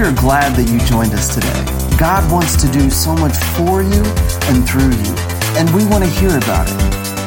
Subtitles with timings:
[0.00, 1.52] We are glad that you joined us today.
[2.00, 4.00] God wants to do so much for you
[4.48, 5.12] and through you,
[5.60, 6.80] and we want to hear about it.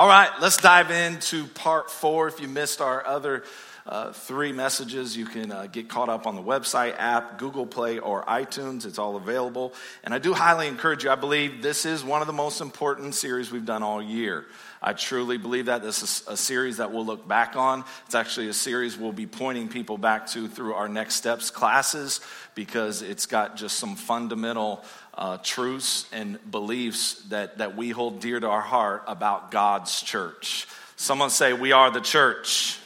[0.00, 2.26] All right, let's dive into part four.
[2.26, 3.44] If you missed our other
[3.84, 7.98] uh, three messages, you can uh, get caught up on the website, app, Google Play,
[7.98, 8.86] or iTunes.
[8.86, 9.74] It's all available.
[10.02, 11.10] And I do highly encourage you.
[11.10, 14.46] I believe this is one of the most important series we've done all year.
[14.82, 17.84] I truly believe that this is a series that we'll look back on.
[18.06, 22.22] It's actually a series we'll be pointing people back to through our Next Steps classes
[22.54, 24.82] because it's got just some fundamental
[25.14, 30.66] uh, truths and beliefs that, that we hold dear to our heart about God's church.
[30.96, 32.78] Someone say, We are the church.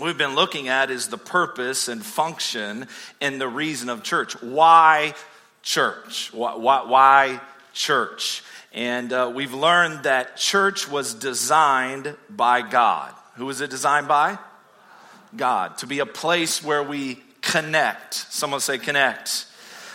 [0.00, 2.86] We've been looking at is the purpose and function
[3.20, 4.40] and the reason of church.
[4.40, 5.14] Why
[5.62, 6.32] church?
[6.32, 7.40] Why, why, why
[7.72, 8.44] church?
[8.72, 13.12] And uh, we've learned that church was designed by God.
[13.34, 14.38] Who was it designed by?
[15.34, 15.78] God.
[15.78, 18.14] To be a place where we connect.
[18.14, 19.46] Someone say connect.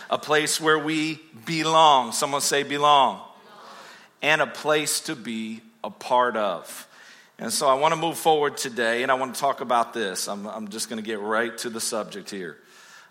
[0.09, 2.11] A place where we belong.
[2.11, 3.21] Someone say belong.
[4.21, 6.87] And a place to be a part of.
[7.39, 10.27] And so I want to move forward today and I want to talk about this.
[10.27, 12.57] I'm, I'm just going to get right to the subject here.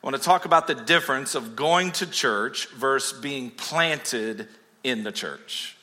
[0.03, 4.49] I want to talk about the difference of going to church versus being planted
[4.83, 5.77] in the church.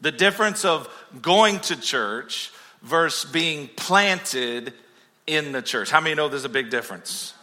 [0.00, 0.88] The difference of
[1.20, 4.72] going to church versus being planted
[5.26, 5.90] in the church.
[5.90, 7.34] How many know there's a big difference?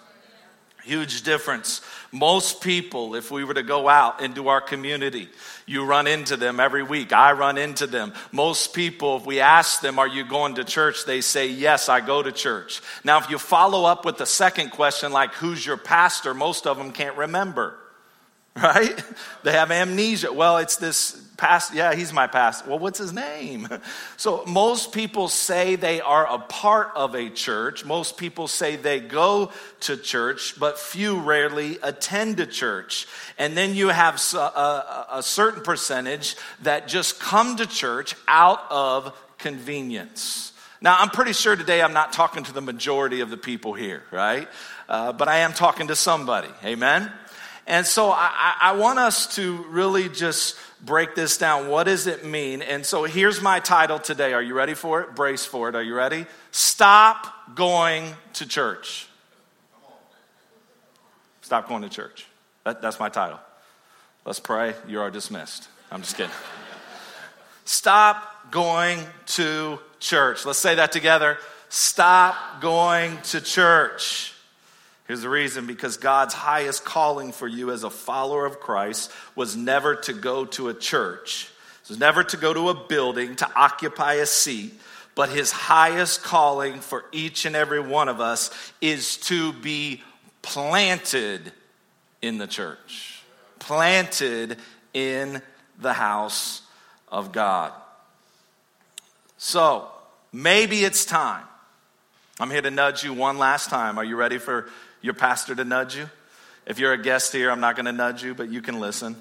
[0.83, 1.81] Huge difference.
[2.11, 5.29] Most people, if we were to go out into our community,
[5.65, 7.13] you run into them every week.
[7.13, 8.13] I run into them.
[8.33, 11.05] Most people, if we ask them, Are you going to church?
[11.05, 12.81] they say, Yes, I go to church.
[13.03, 16.33] Now, if you follow up with the second question, like, Who's your pastor?
[16.33, 17.75] Most of them can't remember
[18.61, 19.03] right?
[19.43, 20.31] They have amnesia.
[20.31, 22.67] Well, it's this past, yeah, he's my past.
[22.67, 23.67] Well, what's his name?
[24.15, 27.83] So most people say they are a part of a church.
[27.83, 33.05] Most people say they go to church, but few rarely attend a church.
[33.37, 39.13] And then you have a, a certain percentage that just come to church out of
[39.39, 40.53] convenience.
[40.79, 44.03] Now, I'm pretty sure today I'm not talking to the majority of the people here,
[44.11, 44.47] right?
[44.87, 46.49] Uh, but I am talking to somebody.
[46.63, 47.11] Amen?
[47.65, 51.69] And so I, I, want us to really just break this down.
[51.69, 52.61] What does it mean?
[52.61, 54.33] And so here's my title today.
[54.33, 55.15] Are you ready for it?
[55.15, 55.75] Brace for it.
[55.75, 56.25] Are you ready?
[56.51, 59.07] Stop going to church.
[61.41, 62.27] Stop going to church.
[62.65, 63.39] That, that's my title.
[64.25, 64.73] Let's pray.
[64.87, 65.69] You are dismissed.
[65.89, 66.31] I'm just kidding.
[67.65, 70.45] Stop going to church.
[70.45, 71.37] Let's say that together.
[71.69, 74.32] Stop going to church.
[75.07, 79.55] Here's the reason because God's highest calling for you as a follower of Christ was
[79.55, 81.51] never to go to a church,
[81.83, 84.79] it was never to go to a building to occupy a seat,
[85.15, 88.49] but his highest calling for each and every one of us
[88.79, 90.01] is to be
[90.41, 91.51] planted
[92.21, 93.21] in the church,
[93.59, 94.57] planted
[94.93, 95.41] in
[95.79, 96.61] the house
[97.09, 97.73] of God.
[99.37, 99.89] So
[100.31, 101.43] maybe it's time.
[102.39, 103.97] I'm here to nudge you one last time.
[103.97, 104.67] Are you ready for
[105.03, 106.09] your pastor to nudge you.
[106.65, 109.15] If you're a guest here, I'm not going to nudge you, but you can listen.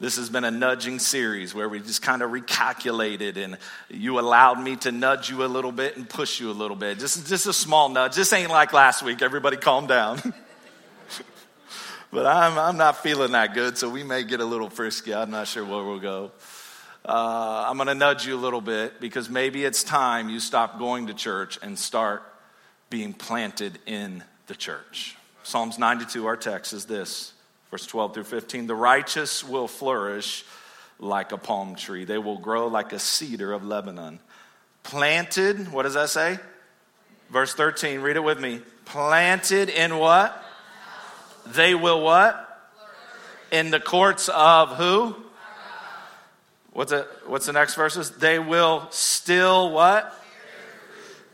[0.00, 3.56] This has been a nudging series where we just kind of recalculated and
[3.88, 6.98] you allowed me to nudge you a little bit and push you a little bit.
[6.98, 8.16] Just, just a small nudge.
[8.16, 9.22] This ain't like last week.
[9.22, 10.34] Everybody calm down.
[12.10, 15.14] but I'm, I'm not feeling that good, so we may get a little frisky.
[15.14, 16.32] I'm not sure where we'll go.
[17.04, 20.78] Uh, I'm going to nudge you a little bit because maybe it's time you stop
[20.78, 22.22] going to church and start
[22.88, 25.16] being planted in the church.
[25.44, 27.32] Psalms 92, our text is this,
[27.70, 28.66] verse 12 through 15.
[28.66, 30.44] The righteous will flourish
[30.98, 34.18] like a palm tree, they will grow like a cedar of Lebanon.
[34.82, 36.40] Planted, what does that say?
[37.30, 38.60] Verse 13, read it with me.
[38.86, 40.36] Planted in what?
[41.46, 42.46] They will what?
[43.52, 45.14] In the courts of who?
[46.72, 47.06] What's it?
[47.26, 48.10] What's the next verses?
[48.10, 50.12] They will still what?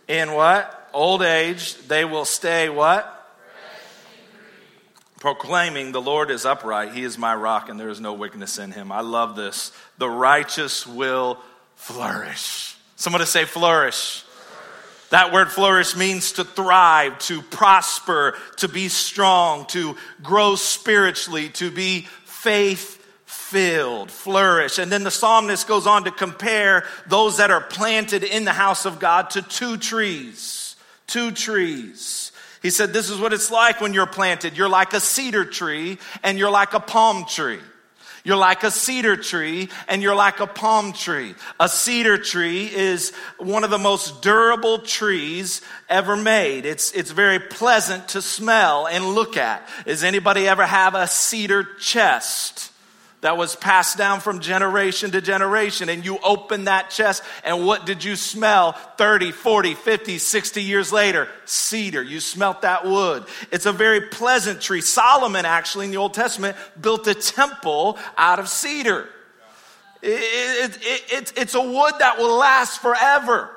[0.07, 0.86] In what?
[0.97, 3.13] Old age, they will stay what?
[5.21, 8.73] Proclaiming the Lord is upright, he is my rock, and there is no wickedness in
[8.73, 8.93] him.
[8.93, 9.73] I love this.
[9.99, 11.39] The righteous will
[11.75, 12.77] flourish.
[12.97, 14.25] Somebody say flourish.
[15.11, 21.71] That word flourish means to thrive, to prosper, to be strong, to grow spiritually, to
[21.71, 24.79] be faith filled, flourish.
[24.79, 28.87] And then the psalmist goes on to compare those that are planted in the house
[28.87, 30.66] of God to two trees.
[31.07, 32.33] Two trees.
[32.63, 34.57] He said, This is what it's like when you're planted.
[34.57, 37.61] You're like a cedar tree and you're like a palm tree.
[38.25, 41.37] You're like a cedar tree and you're like a palm tree.
[41.61, 46.67] A cedar tree is one of the most durable trees ever made.
[46.67, 49.69] It's, it's very pleasant to smell and look at.
[49.85, 52.73] Does anybody ever have a cedar chest?
[53.27, 55.89] That was passed down from generation to generation.
[55.89, 60.93] And you open that chest, and what did you smell 30, 40, 50, 60 years
[60.93, 61.27] later?
[61.45, 62.05] Cedar.
[62.05, 63.25] You smelt that wood.
[63.51, 64.81] It's a very pleasant tree.
[64.81, 69.09] Solomon, actually, in the Old Testament, built a temple out of cedar.
[70.03, 73.51] It, it, it, it's a wood that will last forever.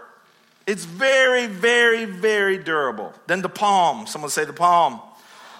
[0.65, 3.13] It's very, very, very durable.
[3.27, 4.07] Then the palm.
[4.07, 4.99] Someone say the palm.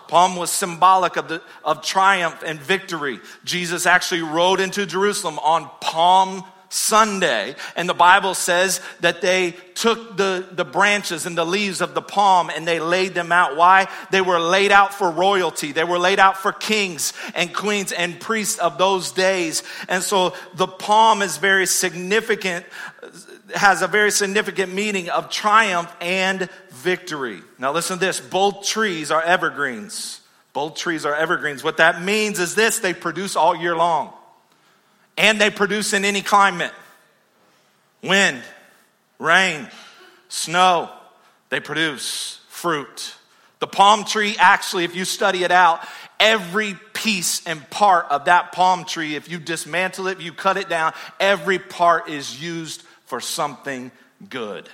[0.09, 3.19] Palm was symbolic of, the, of triumph and victory.
[3.43, 10.17] Jesus actually rode into Jerusalem on Palm Sunday, and the Bible says that they took
[10.17, 13.55] the, the branches and the leaves of the palm and they laid them out.
[13.55, 13.87] Why?
[14.11, 15.71] They were laid out for royalty.
[15.71, 19.63] They were laid out for kings and queens and priests of those days.
[19.87, 22.65] And so the palm is very significant,
[23.55, 26.49] has a very significant meaning of triumph and
[26.79, 27.41] victory.
[27.57, 30.21] Now, listen to this both trees are evergreens.
[30.53, 31.63] Both trees are evergreens.
[31.63, 34.11] What that means is this they produce all year long,
[35.17, 36.73] and they produce in any climate
[38.01, 38.41] wind,
[39.19, 39.67] rain,
[40.29, 40.89] snow.
[41.49, 43.15] They produce fruit.
[43.59, 45.85] The palm tree, actually, if you study it out,
[46.19, 50.57] every piece and part of that palm tree, if you dismantle it, if you cut
[50.57, 53.91] it down, every part is used for something
[54.29, 54.69] good.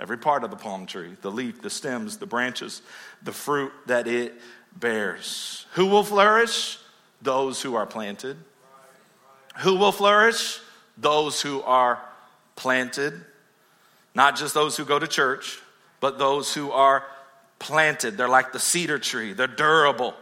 [0.00, 2.80] Every part of the palm tree the leaf, the stems, the branches,
[3.22, 4.34] the fruit that it
[4.74, 5.66] bears.
[5.72, 6.78] Who will flourish?
[7.22, 8.38] Those who are planted.
[9.58, 10.58] Who will flourish?
[10.96, 12.00] Those who are
[12.56, 13.12] planted.
[14.14, 15.60] Not just those who go to church,
[16.00, 17.04] but those who are
[17.58, 18.16] planted.
[18.16, 20.14] They're like the cedar tree, they're durable.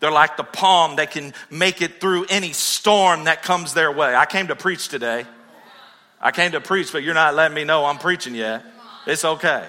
[0.00, 4.16] They're like the palm, they can make it through any storm that comes their way.
[4.16, 5.24] I came to preach today.
[6.20, 8.64] I came to preach, but you're not letting me know I'm preaching yet.
[9.06, 9.66] It's okay.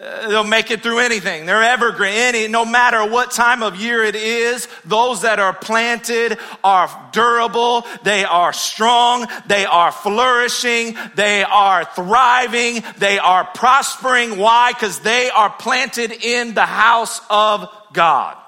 [0.00, 1.44] They'll make it through anything.
[1.44, 2.14] They're evergreen.
[2.14, 7.84] Any, no matter what time of year it is, those that are planted are durable.
[8.02, 9.26] They are strong.
[9.46, 10.96] They are flourishing.
[11.16, 12.82] They are thriving.
[12.96, 14.38] They are prospering.
[14.38, 14.72] Why?
[14.72, 18.38] Because they are planted in the house of God.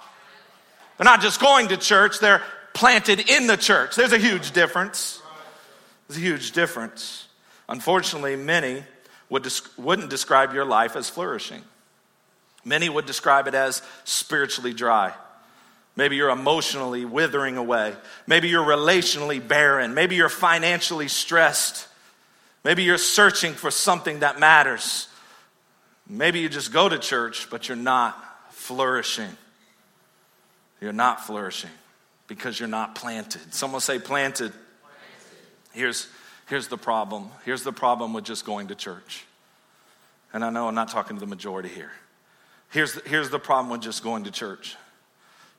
[0.97, 2.43] They're not just going to church, they're
[2.73, 3.95] planted in the church.
[3.95, 5.21] There's a huge difference.
[6.09, 7.27] There's a huge difference.
[7.69, 8.85] Unfortunately, many
[9.33, 11.63] would, wouldn't describe your life as flourishing.
[12.67, 15.15] Many would describe it as spiritually dry.
[15.97, 17.95] Maybe you're emotionally withering away.
[18.27, 19.95] Maybe you're relationally barren.
[19.95, 21.89] Maybe you're financially stressed.
[22.63, 25.09] Maybe you're searching for something that matters.
[26.07, 29.35] Maybe you just go to church, but you're not flourishing.
[30.83, 31.71] You're not flourishing
[32.27, 33.55] because you're not planted.
[33.55, 34.53] Someone say planted.
[34.53, 34.53] planted.
[35.73, 36.07] Here's
[36.49, 37.31] Here's the problem.
[37.45, 39.25] Here's the problem with just going to church.
[40.33, 41.93] And I know I'm not talking to the majority here.
[42.71, 44.77] Here's the, here's the problem with just going to church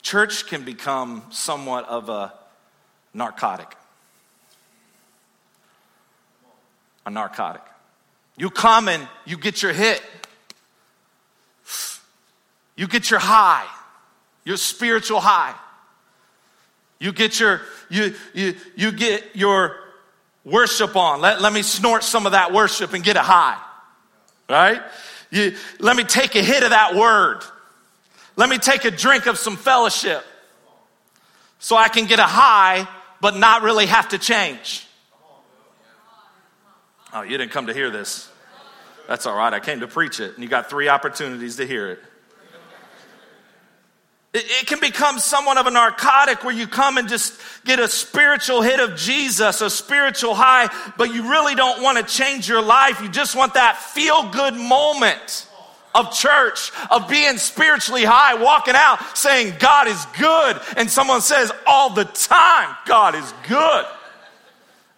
[0.03, 2.31] church can become somewhat of a
[3.13, 3.75] narcotic.
[7.05, 7.63] A narcotic.
[8.37, 10.01] You come and you get your hit,
[12.75, 13.65] you get your high,
[14.43, 15.55] your spiritual high.
[16.99, 19.77] You get your you you you get your
[20.45, 21.21] worship on.
[21.21, 23.59] Let, let me snort some of that worship and get a high.
[24.49, 24.81] Right?
[25.31, 27.41] You, let me take a hit of that word.
[28.35, 30.23] Let me take a drink of some fellowship
[31.59, 32.87] so I can get a high
[33.21, 34.85] but not really have to change.
[37.13, 38.29] Oh, you didn't come to hear this.
[39.07, 39.53] That's all right.
[39.53, 41.99] I came to preach it, and you got three opportunities to hear it.
[41.99, 42.03] It,
[44.33, 48.63] it can become somewhat of a narcotic where you come and just get a spiritual
[48.63, 52.99] hit of Jesus, a spiritual high, but you really don't want to change your life.
[52.99, 55.47] You just want that feel good moment
[55.93, 60.59] of church, of being spiritually high, walking out saying, God is good.
[60.77, 63.85] And someone says all the time, God is good.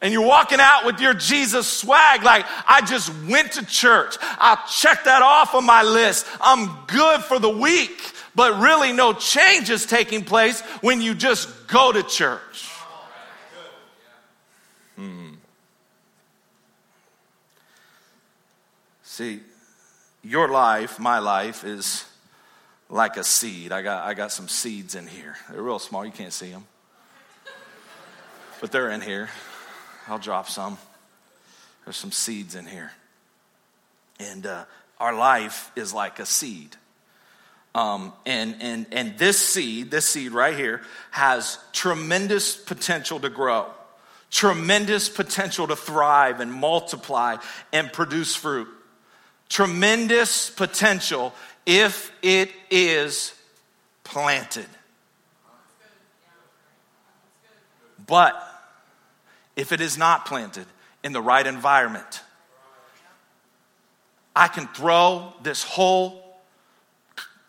[0.01, 4.15] And you're walking out with your Jesus swag, like, I just went to church.
[4.21, 6.25] I'll check that off on my list.
[6.39, 11.67] I'm good for the week but really no change is taking place when you just
[11.67, 12.69] go to church.
[14.95, 15.33] Hmm.
[19.03, 19.39] See,
[20.23, 22.05] your life, my life, is
[22.89, 23.71] like a seed.
[23.71, 25.35] I got, I got some seeds in here.
[25.49, 26.65] They're real small, you can't see them.
[28.61, 29.29] but they're in here.
[30.07, 30.77] I'll drop some.
[31.83, 32.91] There's some seeds in here.
[34.19, 34.65] And uh,
[34.99, 36.75] our life is like a seed.
[37.75, 43.67] Um, and, and, and this seed, this seed right here, has tremendous potential to grow,
[44.31, 47.35] tremendous potential to thrive and multiply
[47.73, 48.69] and produce fruit.
[49.49, 51.33] Tremendous potential
[51.65, 53.33] if it is
[54.05, 54.67] planted.
[58.07, 58.41] But
[59.57, 60.65] if it is not planted
[61.03, 62.21] in the right environment,
[64.33, 66.24] I can throw this whole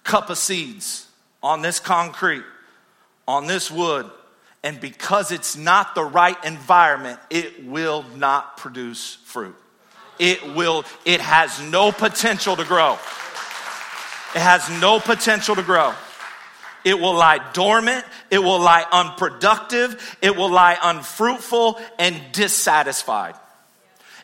[0.07, 1.07] cup of seeds
[1.43, 2.45] on this concrete,
[3.29, 4.11] on this wood,
[4.63, 9.55] and because it's not the right environment, it will not produce fruit.
[10.19, 12.95] It will, it has no potential to grow.
[14.35, 15.93] It has no potential to grow.
[16.85, 18.05] It will lie dormant.
[18.31, 20.19] It will lie unproductive.
[20.23, 23.35] It will lie unfruitful and dissatisfied.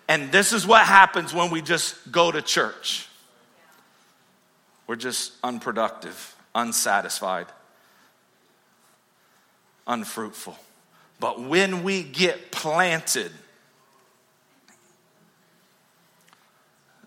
[0.09, 3.09] And this is what happens when we just go to church.
[4.87, 7.47] We're just unproductive, unsatisfied,
[9.87, 10.57] unfruitful.
[11.21, 13.31] But when we get planted,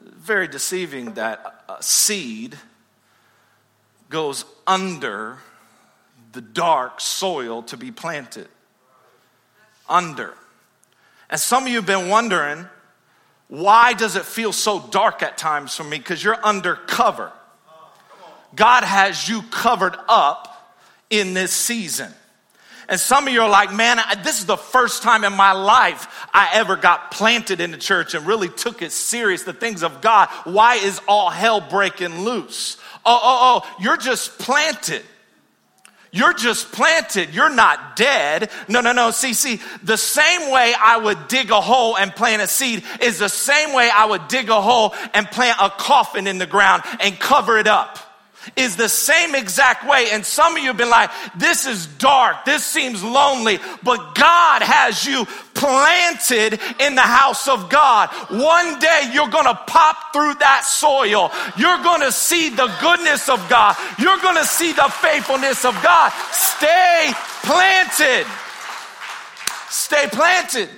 [0.02, 2.58] very deceiving that a seed
[4.10, 5.38] goes under
[6.32, 8.48] the dark soil to be planted.
[9.88, 10.34] Under.
[11.30, 12.68] And some of you have been wondering,
[13.48, 15.98] why does it feel so dark at times for me?
[15.98, 17.32] Because you're under cover.
[18.56, 20.52] God has you covered up
[21.10, 22.12] in this season.
[22.88, 26.28] And some of you are like, man, this is the first time in my life
[26.34, 30.02] I ever got planted in the church and really took it serious, the things of
[30.02, 30.30] God.
[30.44, 32.78] Why is all hell breaking loose?
[33.06, 35.04] Oh, oh, oh, you're just planted.
[36.12, 37.34] You're just planted.
[37.34, 38.50] You're not dead.
[38.70, 39.12] No, no, no.
[39.12, 43.18] See, see, the same way I would dig a hole and plant a seed is
[43.20, 46.84] the same way I would dig a hole and plant a coffin in the ground
[47.02, 48.00] and cover it up
[48.56, 50.08] is the same exact way.
[50.12, 52.46] And some of you have been like, this is dark.
[52.46, 53.60] This seems lonely.
[53.84, 58.10] But God has you planted in the house of God.
[58.30, 61.32] One day you're to pop through that soil.
[61.58, 63.76] You're to see the goodness of God.
[63.98, 66.12] You're to see the faithfulness of God.
[66.32, 67.12] Stay
[67.44, 68.26] planted.
[69.70, 70.70] Stay planted.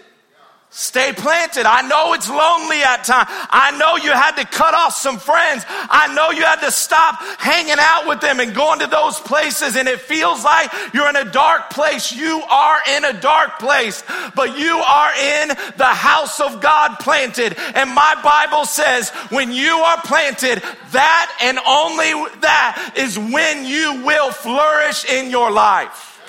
[0.77, 1.65] Stay planted.
[1.65, 3.25] I know it's lonely at times.
[3.49, 5.65] I know you had to cut off some friends.
[5.67, 9.75] I know you had to stop hanging out with them and going to those places
[9.75, 12.11] and it feels like you're in a dark place.
[12.11, 14.03] You are in a dark place,
[14.35, 17.57] but you are in the house of God planted.
[17.73, 24.05] And my Bible says when you are planted, that and only that is when you
[24.05, 26.21] will flourish in your life.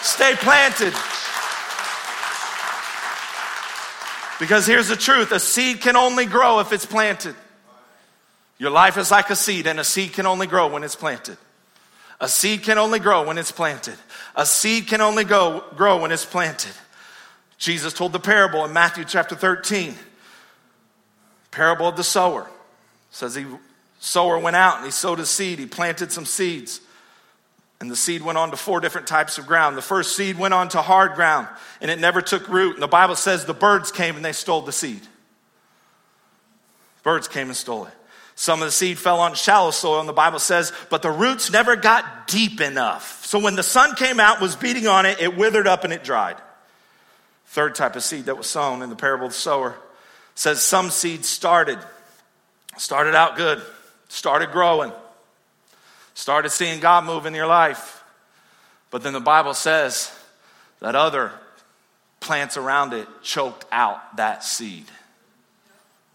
[0.00, 0.94] Stay planted.
[4.40, 7.34] Because here's the truth a seed can only grow if it's planted.
[8.58, 11.36] Your life is like a seed, and a seed can only grow when it's planted.
[12.20, 13.96] A seed can only grow when it's planted.
[14.36, 16.72] A seed can only go, grow when it's planted.
[17.58, 19.94] Jesus told the parable in Matthew chapter 13.
[21.50, 22.48] Parable of the sower.
[23.10, 23.46] Says he
[24.00, 25.58] sower went out and he sowed a seed.
[25.58, 26.80] He planted some seeds.
[27.84, 29.76] And the seed went on to four different types of ground.
[29.76, 31.48] The first seed went on to hard ground,
[31.82, 32.72] and it never took root.
[32.72, 35.02] And the Bible says the birds came and they stole the seed.
[37.02, 37.92] Birds came and stole it.
[38.36, 41.52] Some of the seed fell on shallow soil, and the Bible says, but the roots
[41.52, 43.22] never got deep enough.
[43.26, 46.04] So when the sun came out, was beating on it, it withered up and it
[46.04, 46.36] dried.
[47.48, 49.76] Third type of seed that was sown in the parable of the sower
[50.34, 51.78] says some seed started,
[52.78, 53.60] started out good,
[54.08, 54.90] started growing
[56.14, 58.02] started seeing God move in your life.
[58.90, 60.16] But then the Bible says
[60.80, 61.32] that other
[62.20, 64.86] plants around it choked out that seed.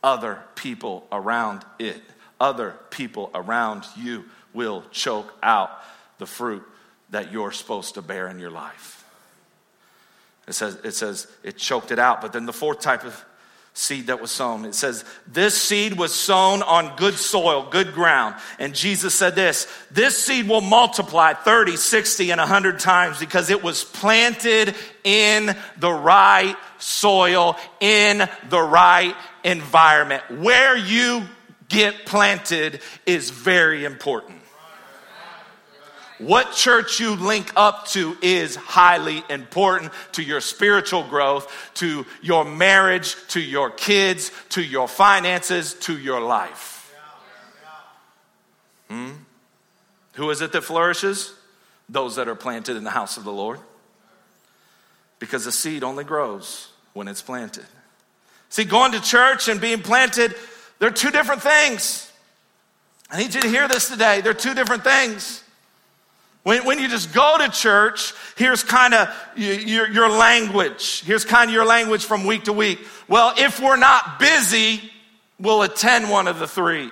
[0.01, 2.01] Other people around it,
[2.39, 5.72] other people around you will choke out
[6.18, 6.63] the fruit
[7.10, 9.03] that you're supposed to bear in your life.
[10.48, 12.22] It says, it says it choked it out.
[12.22, 13.25] But then the fourth type of
[13.80, 14.66] seed that was sown.
[14.66, 18.36] It says, This seed was sown on good soil, good ground.
[18.60, 23.64] And Jesus said this this seed will multiply 30, 60, and 100 times because it
[23.64, 30.24] was planted in the right soil, in the right environment.
[30.30, 31.24] Where you
[31.70, 34.38] get planted is very important.
[36.20, 42.44] What church you link up to is highly important to your spiritual growth, to your
[42.46, 46.94] marriage, to your kids, to your finances, to your life.
[48.90, 49.12] Hmm?
[50.14, 51.34] Who is it that flourishes?
[51.88, 53.60] Those that are planted in the house of the Lord.
[55.20, 57.66] because the seed only grows when it's planted.
[58.50, 60.34] See, going to church and being planted,
[60.80, 62.12] they're two different things.
[63.12, 64.22] I need you to hear this today.
[64.22, 65.44] They're two different things.
[66.43, 71.03] When, when you just go to church, here's kind of your, your language.
[71.03, 72.79] Here's kind of your language from week to week.
[73.08, 74.81] Well, if we're not busy,
[75.39, 76.91] we'll attend one of the three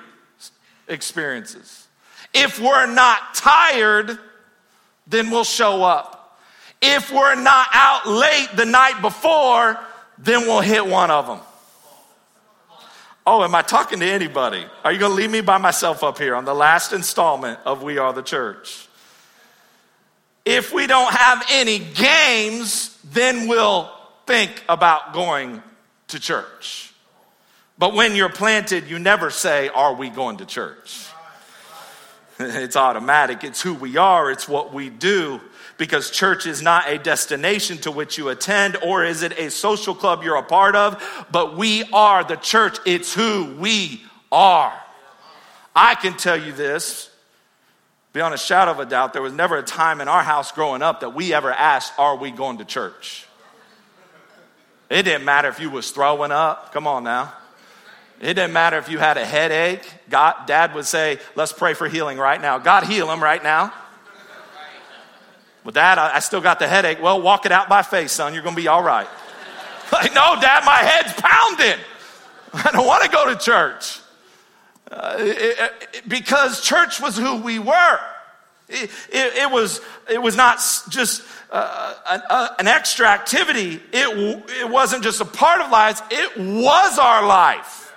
[0.88, 1.88] experiences.
[2.34, 4.20] If we're not tired,
[5.08, 6.40] then we'll show up.
[6.82, 9.80] If we're not out late the night before,
[10.18, 11.40] then we'll hit one of them.
[13.26, 14.66] Oh, am I talking to anybody?
[14.84, 17.84] Are you going to leave me by myself up here on the last installment of
[17.84, 18.87] We Are the Church?
[20.50, 23.92] If we don't have any games, then we'll
[24.26, 25.62] think about going
[26.08, 26.94] to church.
[27.78, 31.06] But when you're planted, you never say, Are we going to church?
[32.40, 33.44] It's automatic.
[33.44, 34.32] It's who we are.
[34.32, 35.42] It's what we do.
[35.78, 39.96] Because church is not a destination to which you attend, or is it a social
[39.96, 41.26] club you're a part of?
[41.30, 42.78] But we are the church.
[42.86, 44.02] It's who we
[44.32, 44.74] are.
[45.76, 47.10] I can tell you this
[48.18, 50.82] beyond a shadow of a doubt, there was never a time in our house growing
[50.82, 53.28] up that we ever asked, Are we going to church?
[54.90, 56.74] It didn't matter if you was throwing up.
[56.74, 57.32] Come on now.
[58.20, 59.88] It didn't matter if you had a headache.
[60.10, 62.58] God, Dad would say, Let's pray for healing right now.
[62.58, 63.72] God, heal him right now.
[65.64, 67.00] Well, Dad, I, I still got the headache.
[67.00, 68.34] Well, walk it out by faith, son.
[68.34, 69.08] You're going to be all right.
[69.94, 71.80] like, no, Dad, my head's pounding.
[72.66, 74.00] I don't want to go to church.
[74.92, 75.68] Uh,
[76.08, 78.00] because church was who we were.
[78.70, 79.80] It, it, was,
[80.10, 80.58] it was not
[80.90, 86.02] just uh, an, uh, an, extra activity, it, it wasn't just a part of lives,
[86.12, 87.94] it was our life.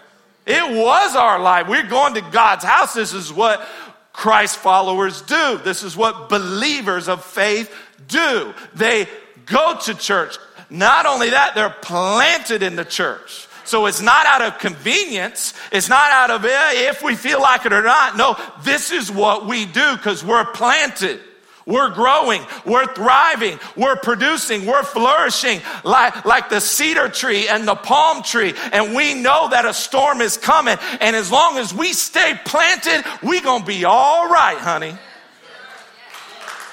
[0.46, 1.68] It was our life.
[1.68, 2.94] We're going to God's house.
[2.94, 3.66] This is what
[4.12, 5.60] Christ followers do.
[5.62, 7.72] This is what believers of faith
[8.08, 8.54] do.
[8.74, 9.08] They
[9.46, 10.38] go to church.
[10.68, 13.48] Not only that, they're planted in the church.
[13.70, 15.54] So it's not out of convenience.
[15.70, 18.16] It's not out of eh, if we feel like it or not.
[18.16, 21.20] No, this is what we do because we're planted.
[21.66, 27.76] We're growing, we're thriving, we're producing, we're flourishing like, like the cedar tree and the
[27.76, 28.54] palm tree.
[28.72, 30.76] And we know that a storm is coming.
[31.00, 34.96] And as long as we stay planted, we're going to be all right, honey.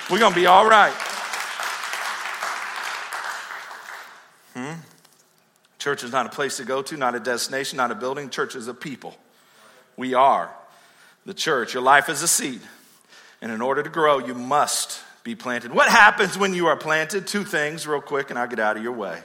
[0.09, 0.95] We're going to be all right.
[5.87, 8.29] Church is not a place to go to, not a destination, not a building.
[8.29, 9.15] Church is a people.
[9.95, 10.53] We are
[11.25, 11.73] the church.
[11.73, 12.59] Your life is a seed.
[13.41, 15.71] And in order to grow, you must be planted.
[15.71, 17.25] What happens when you are planted?
[17.25, 19.21] Two things, real quick, and I'll get out of your way.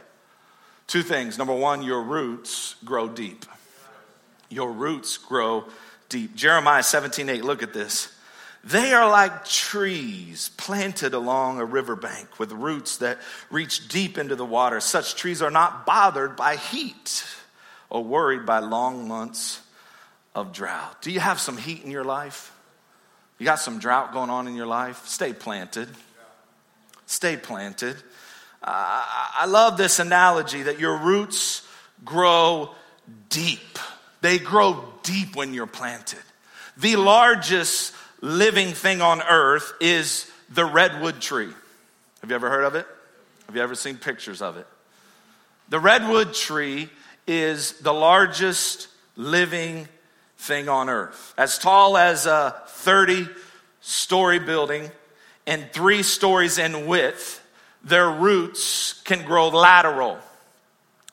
[0.87, 1.37] Two things.
[1.37, 3.45] Number one, your roots grow deep.
[4.49, 5.65] Your roots grow
[6.09, 6.37] deep.
[6.37, 8.17] Jeremiah 17 8, look at this.
[8.65, 13.19] They are like trees planted along a riverbank with roots that
[13.51, 14.79] reach deep into the water.
[14.79, 17.25] Such trees are not bothered by heat
[17.91, 19.61] or worried by long months
[20.35, 21.03] of drought.
[21.03, 22.53] Do you have some heat in your life?
[23.39, 25.07] You got some drought going on in your life?
[25.07, 25.89] Stay planted.
[27.07, 27.97] Stay planted.
[28.63, 29.03] Uh,
[29.39, 31.67] I love this analogy that your roots
[32.05, 32.71] grow
[33.29, 33.79] deep.
[34.21, 36.21] They grow deep when you're planted.
[36.77, 41.53] The largest living thing on earth is the redwood tree.
[42.23, 42.87] Have you ever heard of it?
[43.47, 44.67] Have you ever seen pictures of it?
[45.69, 46.89] The redwood tree
[47.27, 49.89] is the largest living
[50.39, 51.35] thing on earth.
[51.37, 53.29] As tall as a 30
[53.81, 54.91] story building
[55.47, 57.45] and three stories in width,
[57.83, 60.19] their roots can grow lateral.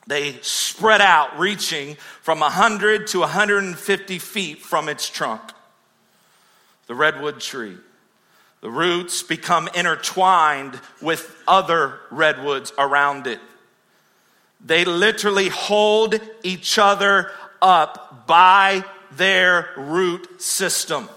[0.06, 5.40] They spread out, reaching from 100 to 150 feet from its trunk.
[6.90, 7.76] The redwood tree.
[8.62, 13.38] The roots become intertwined with other redwoods around it.
[14.60, 17.30] They literally hold each other
[17.62, 21.08] up by their root system.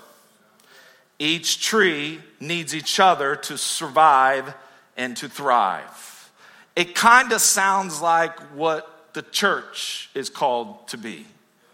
[1.17, 4.53] Each tree needs each other to survive
[4.95, 6.31] and to thrive.
[6.75, 11.25] It kind of sounds like what the church is called to be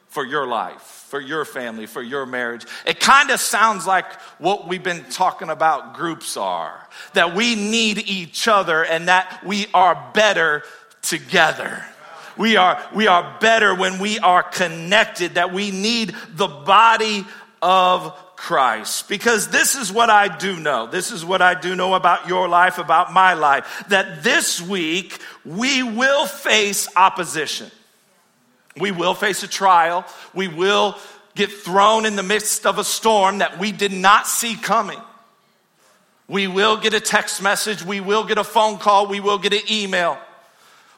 [0.10, 2.65] for your life, for your family, for your marriage.
[2.86, 8.00] It kind of sounds like what we've been talking about groups are that we need
[8.00, 10.63] each other and that we are better
[11.02, 11.84] together.
[12.38, 17.26] We are, we are better when we are connected, that we need the body
[17.62, 19.10] of Christ.
[19.10, 20.88] Because this is what I do know.
[20.88, 23.84] This is what I do know about your life, about my life.
[23.89, 27.69] That this week we will face opposition.
[28.77, 30.05] We will face a trial.
[30.34, 30.97] We will
[31.36, 34.99] get thrown in the midst of a storm that we did not see coming.
[36.27, 37.84] We will get a text message.
[37.84, 39.08] We will get a phone call.
[39.08, 40.17] We will get an email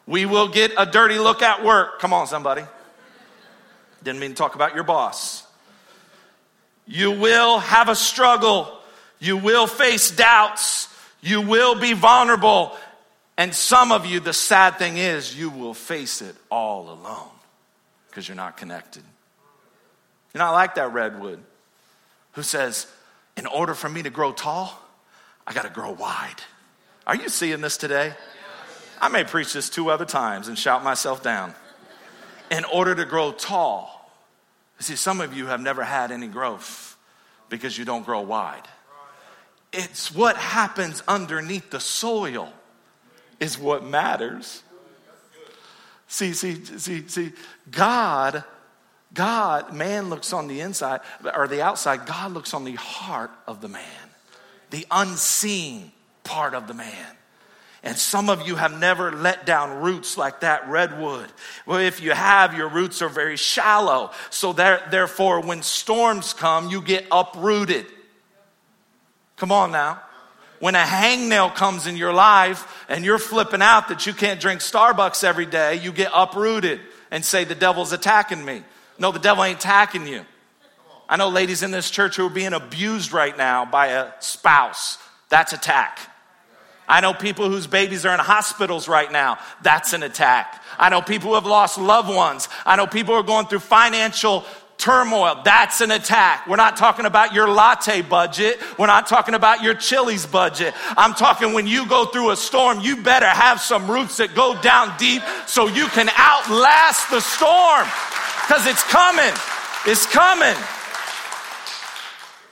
[0.08, 2.00] We will get a dirty look at work.
[2.00, 2.64] Come on, somebody.
[4.04, 5.46] Didn't mean to talk about your boss.
[6.88, 8.78] You will have a struggle.
[9.20, 10.90] You will face doubts.
[11.22, 12.76] You will be vulnerable.
[13.38, 17.30] And some of you, the sad thing is, you will face it all alone
[18.12, 19.04] because you're not connected.
[20.34, 21.42] You're not like that redwood
[22.34, 22.86] who says,
[23.36, 24.80] in order for me to grow tall,
[25.48, 26.36] I got to grow wide.
[27.08, 28.14] Are you seeing this today?
[29.02, 31.56] I may preach this two other times and shout myself down.
[32.52, 34.12] In order to grow tall,
[34.80, 36.98] see, some of you have never had any growth
[37.50, 38.68] because you don't grow wide.
[39.74, 42.52] It's what happens underneath the soil
[43.40, 44.64] is what matters.
[46.12, 47.32] See, see, see, see,
[47.72, 48.44] God,
[49.14, 53.62] God, man looks on the inside or the outside, God looks on the heart of
[53.62, 54.10] the man,
[54.72, 55.94] the unseen
[56.26, 57.16] part of the man.
[57.82, 61.32] And some of you have never let down roots like that redwood.
[61.66, 64.12] Well, if you have, your roots are very shallow.
[64.32, 67.86] So there, therefore, when storms come, you get uprooted.
[69.38, 70.02] Come on now.
[70.62, 74.62] When a hangnail comes in your life and you're flipping out that you can't drink
[74.62, 78.62] Starbucks every day, you get uprooted and say, The devil's attacking me.
[79.00, 80.24] No, the devil ain't attacking you.
[81.10, 85.00] I know ladies in this church who are being abused right now by a spouse.
[85.30, 85.98] That's attack.
[86.88, 89.40] I know people whose babies are in hospitals right now.
[89.64, 90.62] That's an attack.
[90.78, 92.50] I know people who have lost loved ones.
[92.66, 94.46] I know people who are going through financial
[94.82, 95.42] turmoil.
[95.46, 96.48] That's an attack.
[96.48, 98.60] We're not talking about your latte budget.
[98.80, 100.74] We're not talking about your Chili's budget.
[100.98, 104.60] I'm talking when you go through a storm, you better have some roots that go
[104.62, 107.88] down deep so you can outlast the storm
[108.42, 109.34] because it's coming.
[109.86, 110.56] It's coming.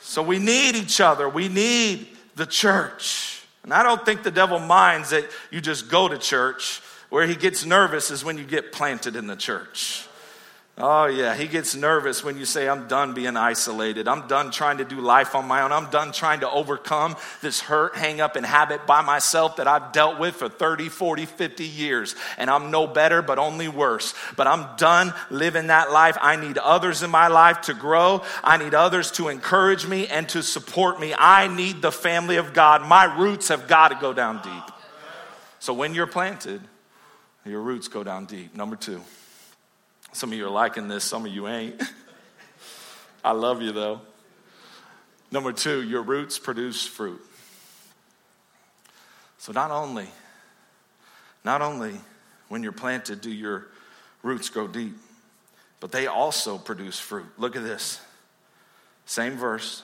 [0.01, 1.27] So we need each other.
[1.27, 3.43] We need the church.
[3.63, 6.81] And I don't think the devil minds that you just go to church.
[7.09, 10.07] Where he gets nervous is when you get planted in the church.
[10.81, 14.07] Oh, yeah, he gets nervous when you say, I'm done being isolated.
[14.07, 15.73] I'm done trying to do life on my own.
[15.73, 19.91] I'm done trying to overcome this hurt, hang up, and habit by myself that I've
[19.91, 22.15] dealt with for 30, 40, 50 years.
[22.37, 24.13] And I'm no better, but only worse.
[24.37, 26.17] But I'm done living that life.
[26.21, 28.23] I need others in my life to grow.
[28.41, 31.13] I need others to encourage me and to support me.
[31.13, 32.87] I need the family of God.
[32.87, 34.75] My roots have got to go down deep.
[35.59, 36.61] So when you're planted,
[37.43, 38.55] your roots go down deep.
[38.55, 39.01] Number two.
[40.11, 41.81] Some of you are liking this, some of you ain't.
[43.23, 44.01] I love you though.
[45.31, 47.21] Number two, your roots produce fruit.
[49.37, 50.07] So not only,
[51.43, 51.93] not only
[52.47, 53.67] when you're planted do your
[54.23, 54.97] roots grow deep,
[55.79, 57.27] but they also produce fruit.
[57.37, 58.01] Look at this.
[59.05, 59.83] Same verse.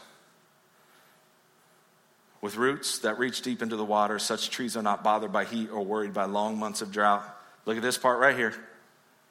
[2.42, 5.70] With roots that reach deep into the water, such trees are not bothered by heat
[5.72, 7.24] or worried by long months of drought.
[7.66, 8.54] Look at this part right here.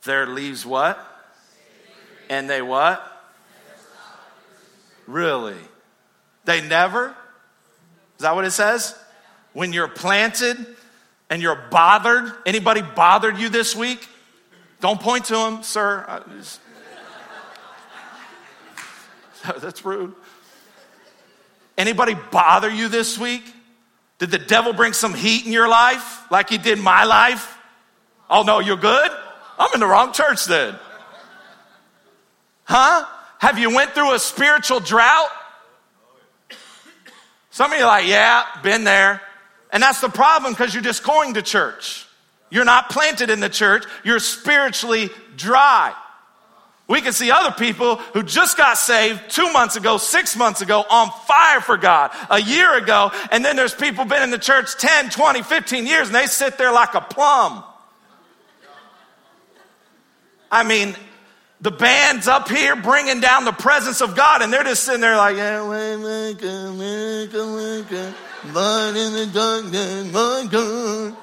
[0.05, 0.99] Their leaves what?
[2.29, 3.11] And they what?
[5.07, 5.57] Really?
[6.45, 7.09] They never?
[7.09, 8.99] Is that what it says?
[9.53, 10.67] When you're planted
[11.31, 14.07] and you're bothered, anybody bothered you this week?
[14.81, 16.23] Don't point to them, sir.
[19.61, 20.15] That's rude.
[21.77, 23.43] Anybody bother you this week?
[24.19, 27.59] Did the devil bring some heat in your life like he did my life?
[28.31, 29.11] Oh no, you're good?
[29.59, 30.77] I'm in the wrong church then.
[32.65, 33.07] Huh?
[33.39, 35.29] Have you went through a spiritual drought?
[37.51, 39.21] Some of you like, yeah, been there.
[39.71, 42.07] And that's the problem because you're just going to church.
[42.51, 43.85] You're not planted in the church.
[44.05, 45.95] You're spiritually dry.
[46.87, 50.85] We can see other people who just got saved two months ago, six months ago,
[50.89, 54.77] on fire for God, a year ago, and then there's people been in the church
[54.77, 57.65] 10, 20, 15 years, and they sit there like a plum.
[60.55, 60.95] I mean,
[61.61, 65.17] the band's up here bringing down the presence of God, and they're just sitting there
[65.17, 65.59] like, yeah,
[68.53, 71.17] but in the darkness, my God.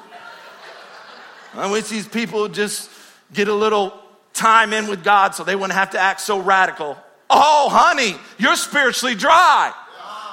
[1.53, 2.89] I wish these people just
[3.33, 3.93] get a little
[4.33, 6.97] time in with God so they wouldn't have to act so radical.
[7.29, 9.73] Oh, honey, you're spiritually dry.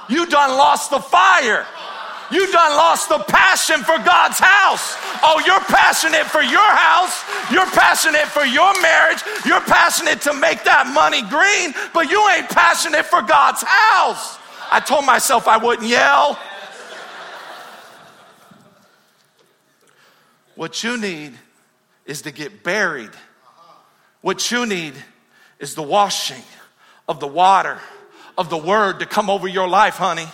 [0.08, 1.64] You done lost the fire.
[2.30, 4.96] You done lost the passion for God's house.
[5.22, 7.24] Oh, you're passionate for your house.
[7.50, 9.22] You're passionate for your marriage.
[9.46, 14.38] You're passionate to make that money green, but you ain't passionate for God's house.
[14.70, 16.38] I told myself I wouldn't yell.
[20.54, 21.32] What you need
[22.04, 23.12] is to get buried.
[24.20, 24.94] What you need
[25.58, 26.42] is the washing
[27.08, 27.78] of the water
[28.36, 30.26] of the word to come over your life, honey.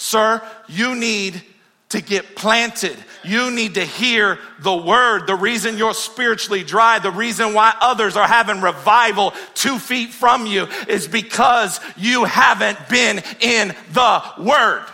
[0.00, 1.42] Sir, you need
[1.90, 2.96] to get planted.
[3.22, 5.26] You need to hear the word.
[5.26, 10.46] The reason you're spiritually dry, the reason why others are having revival two feet from
[10.46, 14.86] you is because you haven't been in the word.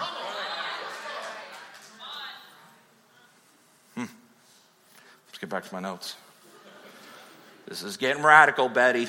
[3.94, 4.06] Hmm.
[5.28, 6.16] Let's get back to my notes.
[7.68, 9.06] This is getting radical, Betty.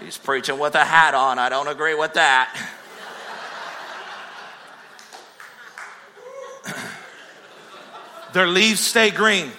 [0.00, 1.40] He's preaching with a hat on.
[1.40, 2.56] I don't agree with that.
[8.32, 9.50] Their leaves stay green.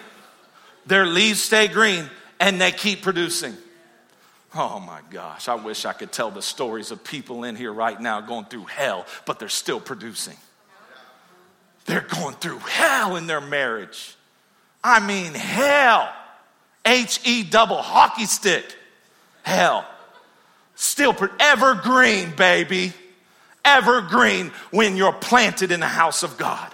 [0.85, 2.09] Their leaves stay green
[2.39, 3.55] and they keep producing.
[4.55, 7.99] Oh my gosh, I wish I could tell the stories of people in here right
[7.99, 10.37] now going through hell, but they're still producing.
[11.85, 14.15] They're going through hell in their marriage.
[14.83, 16.13] I mean, hell.
[16.85, 18.65] H E double hockey stick.
[19.43, 19.85] Hell.
[20.75, 22.93] Still evergreen, baby.
[23.63, 26.72] Evergreen when you're planted in the house of God.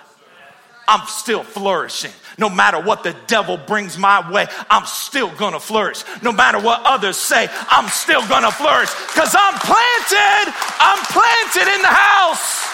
[0.90, 2.12] I'm still flourishing.
[2.40, 6.04] No matter what the devil brings my way, I'm still gonna flourish.
[6.24, 10.52] No matter what others say, I'm still gonna flourish because I'm planted.
[10.82, 12.66] I'm planted in the house.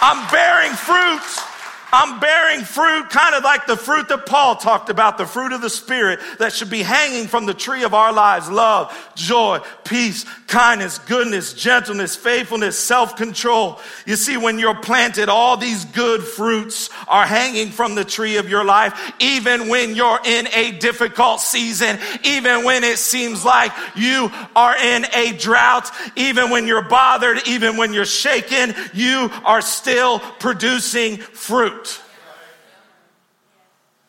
[0.00, 1.49] I'm bearing fruit.
[1.92, 5.60] I'm bearing fruit, kind of like the fruit that Paul talked about, the fruit of
[5.60, 10.24] the Spirit that should be hanging from the tree of our lives love, joy, peace,
[10.46, 13.80] kindness, goodness, gentleness, faithfulness, self control.
[14.06, 18.48] You see, when you're planted, all these good fruits are hanging from the tree of
[18.48, 24.30] your life, even when you're in a difficult season, even when it seems like you
[24.54, 30.20] are in a drought, even when you're bothered, even when you're shaken, you are still
[30.20, 31.79] producing fruit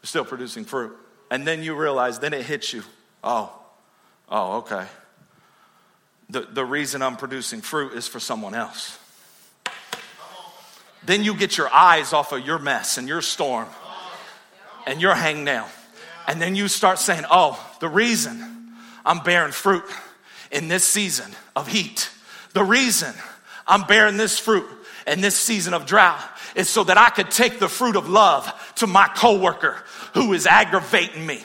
[0.04, 0.96] still producing fruit.
[1.30, 2.84] And then you realize, then it hits you.
[3.24, 3.52] Oh,
[4.30, 4.86] oh, okay.
[6.30, 8.98] The, the reason I'm producing fruit is for someone else.
[11.06, 13.68] Then you get your eyes off of your mess and your storm
[14.86, 15.68] and your hangnail.
[16.28, 18.74] And then you start saying, oh, the reason
[19.06, 19.84] I'm bearing fruit
[20.52, 22.10] in this season of heat,
[22.54, 23.14] the reason
[23.68, 24.66] I'm bearing this fruit
[25.08, 26.22] in this season of drought
[26.56, 29.78] is so that I could take the fruit of love to my coworker
[30.14, 31.42] who is aggravating me,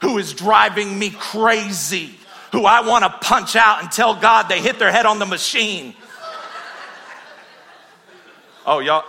[0.00, 2.14] who is driving me crazy,
[2.52, 5.26] who I want to punch out and tell God they hit their head on the
[5.26, 5.94] machine.
[8.66, 9.04] Oh, y'all,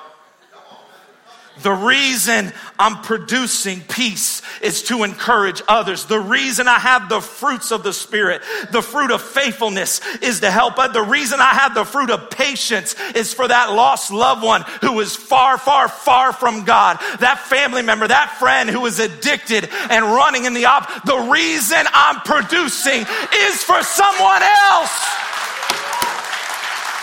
[1.62, 6.06] the reason I'm producing peace is to encourage others.
[6.06, 10.50] The reason I have the fruits of the Spirit, the fruit of faithfulness is to
[10.50, 10.78] help.
[10.78, 15.00] The reason I have the fruit of patience is for that lost loved one who
[15.02, 16.98] is far, far, far from God.
[17.20, 21.06] That family member, that friend who is addicted and running in the op.
[21.06, 24.96] The reason I'm producing is for someone else.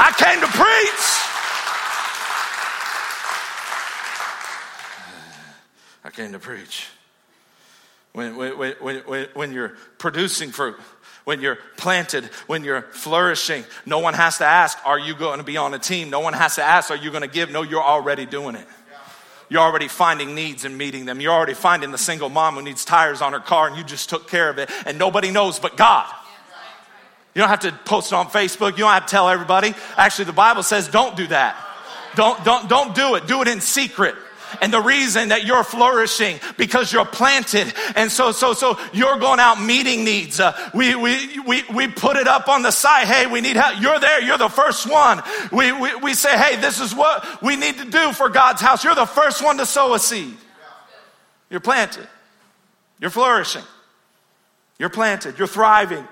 [0.00, 1.27] I came to preach.
[6.18, 6.88] Came to preach.
[8.12, 10.74] When, when, when, when, you're producing fruit,
[11.22, 15.44] when you're planted, when you're flourishing, no one has to ask, Are you going to
[15.44, 16.10] be on a team?
[16.10, 17.52] No one has to ask, Are you going to give?
[17.52, 18.66] No, you're already doing it.
[19.48, 21.20] You're already finding needs and meeting them.
[21.20, 24.10] You're already finding the single mom who needs tires on her car and you just
[24.10, 26.12] took care of it and nobody knows but God.
[27.36, 28.72] You don't have to post it on Facebook.
[28.72, 29.72] You don't have to tell everybody.
[29.96, 31.56] Actually, the Bible says don't do that.
[32.16, 33.28] Don't, don't, don't do it.
[33.28, 34.16] Do it in secret
[34.60, 37.72] and the reason that you're flourishing because you're planted.
[37.96, 40.40] And so, so, so you're going out meeting needs.
[40.40, 43.06] Uh, we, we, we, we put it up on the side.
[43.06, 43.80] Hey, we need help.
[43.80, 44.22] You're there.
[44.22, 45.22] You're the first one.
[45.52, 48.84] We, we, we say, hey, this is what we need to do for God's house.
[48.84, 50.36] You're the first one to sow a seed.
[51.50, 52.06] You're planted.
[53.00, 53.64] You're flourishing.
[54.78, 55.38] You're planted.
[55.38, 56.06] You're thriving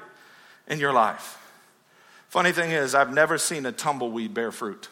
[0.68, 1.38] in your life.
[2.28, 4.88] Funny thing is, I've never seen a tumbleweed bear fruit.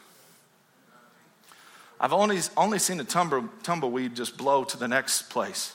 [2.00, 5.74] I've only, only seen a tumble, tumbleweed just blow to the next place.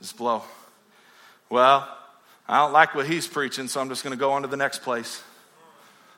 [0.00, 0.42] Just blow.
[1.50, 1.88] Well,
[2.48, 4.56] I don't like what he's preaching, so I'm just going to go on to the
[4.56, 5.22] next place.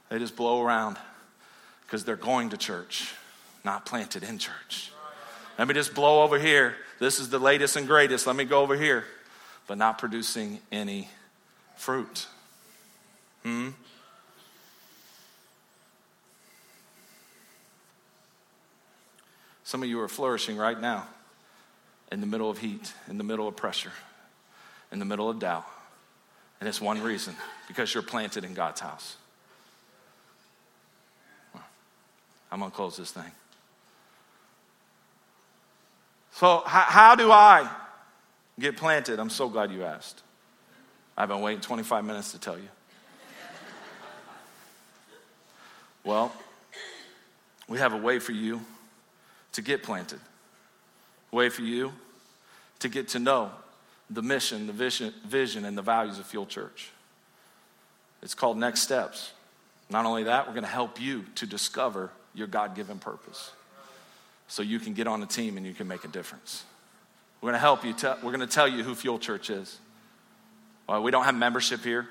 [0.08, 0.96] They just blow around
[1.86, 3.12] because they're going to church,
[3.64, 4.92] not planted in church.
[5.58, 6.76] Let me just blow over here.
[6.98, 8.26] This is the latest and greatest.
[8.26, 9.04] Let me go over here,
[9.66, 11.08] but not producing any
[11.76, 12.26] fruit.
[13.42, 13.70] Hmm?
[19.74, 21.04] Some of you are flourishing right now
[22.12, 23.90] in the middle of heat, in the middle of pressure,
[24.92, 25.66] in the middle of doubt.
[26.60, 27.34] And it's one reason
[27.66, 29.16] because you're planted in God's house.
[32.52, 33.32] I'm going to close this thing.
[36.34, 37.68] So, how, how, do I
[38.60, 39.18] get planted?
[39.18, 40.22] I'm so glad you asked.
[41.16, 42.68] I've been waiting 25 minutes to tell you.
[46.04, 46.32] Well,
[47.66, 48.60] we have a way for you
[49.54, 50.20] to get planted,
[51.32, 51.92] way for you
[52.80, 53.50] to get to know
[54.10, 56.90] the mission, the vision, vision and the values of Fuel Church.
[58.22, 59.32] It's called Next Steps.
[59.90, 63.50] Not only that, we're going to help you to discover your God given purpose
[64.48, 66.64] so you can get on a team and you can make a difference.
[67.40, 67.92] We're going to help you.
[67.92, 69.78] Te- we're going to tell you who Fuel Church is.
[70.88, 72.08] Well, we don't have membership here.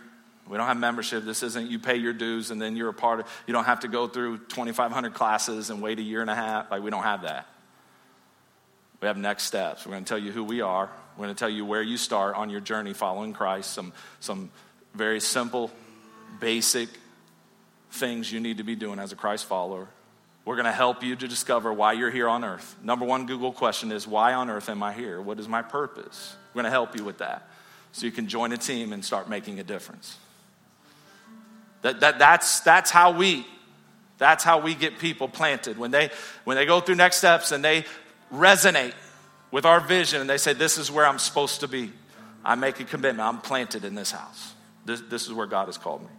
[0.50, 1.24] We don't have membership.
[1.24, 3.28] This isn't you pay your dues and then you're a part of.
[3.48, 6.70] You don't have to go through 2,500 classes and wait a year and a half.
[6.70, 7.48] Like we don't have that.
[9.02, 9.86] We have next steps.
[9.86, 10.90] We're going to tell you who we are.
[11.18, 13.72] We're going to tell you where you start on your journey following Christ.
[13.72, 14.50] Some some
[14.94, 15.72] very simple,
[16.40, 16.90] basic
[17.92, 19.88] things you need to be doing as a Christ follower.
[20.46, 22.76] We're going to help you to discover why you're here on earth.
[22.84, 25.22] Number one Google question is Why on earth am I here?
[25.22, 26.36] What is my purpose?
[26.54, 27.50] We're going to help you with that
[27.92, 30.18] so you can join a team and start making a difference.
[31.84, 33.46] That, that, that's, that's how we
[34.20, 36.10] that's how we get people planted when they
[36.46, 37.84] when they go through next steps and they
[38.32, 38.94] resonate
[39.52, 41.92] with our vision and they say this is where i'm supposed to be
[42.46, 44.54] i make a commitment i'm planted in this house
[44.86, 46.10] this, this is where god has called me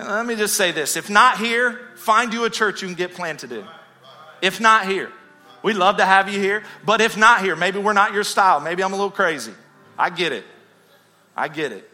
[0.00, 2.94] and let me just say this if not here, find you a church you can
[2.94, 3.64] get planted in.
[4.40, 5.12] If not here,
[5.62, 8.60] we'd love to have you here, but if not here, maybe we're not your style.
[8.60, 9.52] Maybe I'm a little crazy.
[9.98, 10.44] I get it.
[11.36, 11.89] I get it.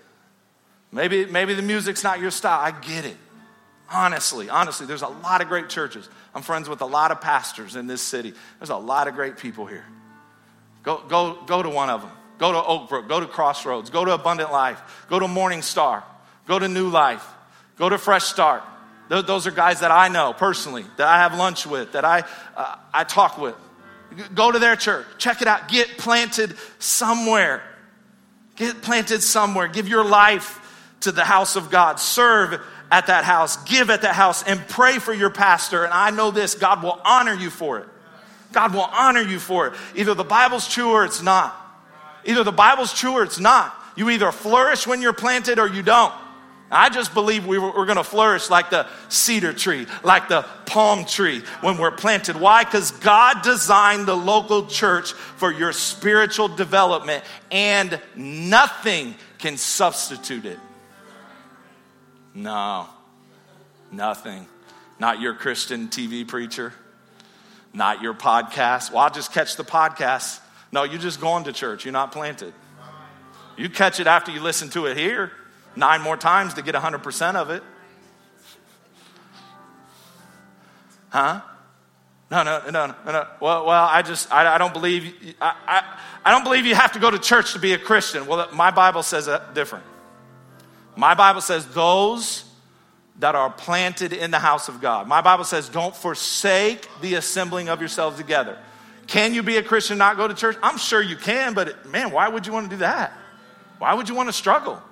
[0.93, 2.61] Maybe, maybe the music's not your style.
[2.61, 3.17] I get it.
[3.91, 6.09] Honestly, honestly, there's a lot of great churches.
[6.35, 8.35] I'm friends with a lot of pastors in this city.
[8.59, 9.85] There's a lot of great people here.
[10.83, 12.11] Go, go, go to one of them.
[12.39, 13.09] Go to Oakbrook.
[13.09, 13.91] Go to Crossroads.
[13.91, 15.07] Go to Abundant Life.
[15.09, 16.05] Go to Morning Star.
[16.47, 17.27] Go to New Life.
[17.77, 18.63] Go to Fresh Start.
[19.09, 22.25] Those are guys that I know personally, that I have lunch with, that I,
[22.57, 23.55] uh, I talk with.
[24.35, 25.07] Go to their church.
[25.19, 25.69] Check it out.
[25.69, 27.63] Get planted somewhere.
[28.57, 29.69] Get planted somewhere.
[29.69, 30.61] Give your life
[31.07, 31.99] to the house of God.
[31.99, 33.57] Serve at that house.
[33.65, 35.85] Give at that house and pray for your pastor.
[35.85, 37.89] And I know this God will honor you for it.
[38.53, 39.75] God will honor you for it.
[39.95, 41.55] Either the Bible's true or it's not.
[42.25, 43.75] Either the Bible's true or it's not.
[43.97, 46.13] You either flourish when you're planted or you don't.
[46.71, 51.05] I just believe we we're going to flourish like the cedar tree, like the palm
[51.05, 52.35] tree when we're planted.
[52.35, 52.65] Why?
[52.65, 60.59] Because God designed the local church for your spiritual development, and nothing can substitute it.
[62.37, 62.87] No,
[63.91, 64.47] nothing.
[64.99, 66.75] Not your Christian TV preacher,
[67.73, 68.93] not your podcast.
[68.93, 70.41] Well, I'll just catch the podcast.
[70.71, 72.53] No, you're just going to church, you're not planted.
[73.57, 75.33] You catch it after you listen to it here
[75.77, 77.63] nine more times to get 100% of it.
[81.09, 81.41] Huh?
[82.31, 83.27] No, no, no, no, no.
[83.41, 86.93] Well, well I just, I, I don't believe, I, I, I don't believe you have
[86.93, 88.27] to go to church to be a Christian.
[88.27, 89.87] Well, my Bible says that different.
[90.97, 92.45] My Bible says those
[93.19, 95.07] that are planted in the house of God.
[95.07, 98.59] My Bible says don't forsake the assembling of yourselves together.
[99.07, 100.57] Can you be a Christian not go to church?
[100.63, 103.13] I'm sure you can, but man, why would you want to do that?
[103.79, 104.83] Why would you want to struggle?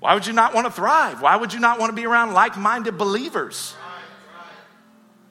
[0.00, 1.20] Why would you not want to thrive?
[1.20, 3.74] Why would you not want to be around like minded believers?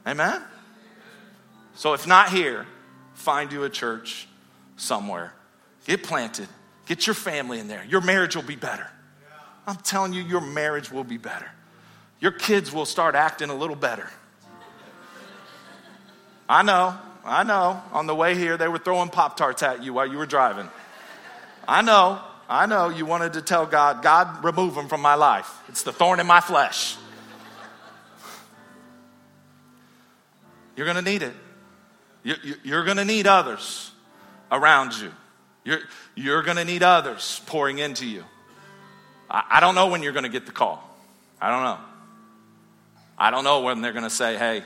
[0.05, 0.41] Amen?
[1.75, 2.65] So, if not here,
[3.13, 4.27] find you a church
[4.75, 5.33] somewhere.
[5.85, 6.47] Get planted.
[6.85, 7.83] Get your family in there.
[7.85, 8.87] Your marriage will be better.
[9.67, 11.49] I'm telling you, your marriage will be better.
[12.19, 14.09] Your kids will start acting a little better.
[16.47, 17.81] I know, I know.
[17.91, 20.69] On the way here, they were throwing Pop Tarts at you while you were driving.
[21.67, 22.21] I know.
[22.47, 25.51] I know you wanted to tell God, God, remove them from my life.
[25.67, 26.95] It's the thorn in my flesh.
[30.75, 31.33] You're going to need it.
[32.63, 33.91] You're going to need others
[34.51, 35.11] around you.
[35.63, 35.79] You're,
[36.15, 38.23] you're going to need others pouring into you.
[39.29, 40.83] I don't know when you're going to get the call.
[41.41, 41.79] I don't know.
[43.17, 44.63] I don't know when they're going to say, hey,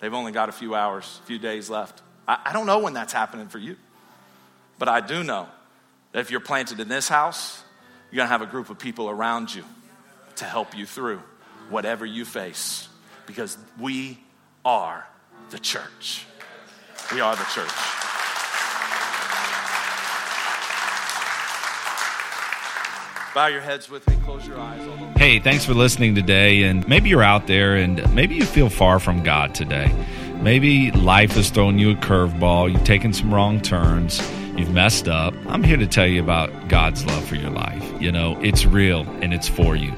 [0.00, 2.02] they've only got a few hours, a few days left.
[2.26, 3.76] I don't know when that's happening for you.
[4.78, 5.48] But I do know
[6.12, 7.62] that if you're planted in this house,
[8.10, 9.64] you're going to have a group of people around you
[10.36, 11.22] to help you through
[11.70, 12.88] whatever you face
[13.26, 14.18] because we
[14.64, 15.06] are
[15.50, 16.26] the church.
[17.12, 18.01] We are the church.
[23.34, 24.80] Bow your heads with me, close your eyes.
[25.16, 26.64] Hey, thanks for listening today.
[26.64, 29.94] And maybe you're out there and maybe you feel far from God today.
[30.40, 34.20] Maybe life has thrown you a curveball, you've taken some wrong turns
[34.56, 37.82] you've messed up, I'm here to tell you about God's love for your life.
[38.00, 39.92] You know, it's real and it's for you.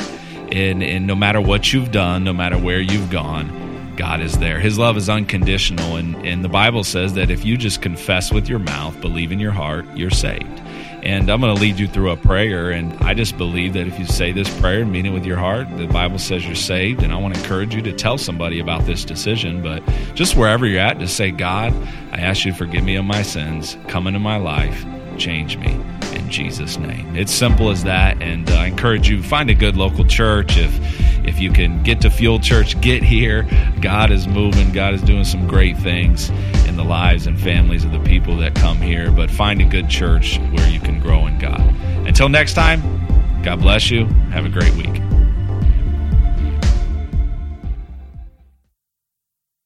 [0.52, 4.58] And, and no matter what you've done, no matter where you've gone, God is there.
[4.60, 5.96] His love is unconditional.
[5.96, 9.40] And, and the Bible says that if you just confess with your mouth, believe in
[9.40, 10.60] your heart, you're saved.
[11.04, 12.70] And I'm going to lead you through a prayer.
[12.70, 15.36] And I just believe that if you say this prayer and mean it with your
[15.36, 17.02] heart, the Bible says you're saved.
[17.02, 19.62] And I want to encourage you to tell somebody about this decision.
[19.62, 19.82] But
[20.14, 21.74] just wherever you're at, just say, God,
[22.12, 24.84] I ask you to forgive me of my sins, come into my life,
[25.18, 25.78] change me
[26.14, 27.16] in Jesus' name.
[27.16, 28.22] It's simple as that.
[28.22, 30.56] And uh, I encourage you, find a good local church.
[30.56, 30.72] If
[31.26, 33.48] if you can get to Fuel Church, get here.
[33.80, 34.72] God is moving.
[34.72, 36.28] God is doing some great things
[36.68, 39.10] in the lives and families of the people that come here.
[39.10, 41.60] But find a good church where you can grow in God.
[42.06, 42.82] Until next time,
[43.42, 44.06] God bless you.
[44.32, 45.03] Have a great week.